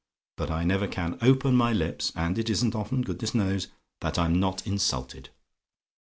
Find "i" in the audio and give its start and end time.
0.49-0.63